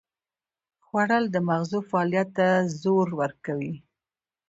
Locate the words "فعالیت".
1.89-2.29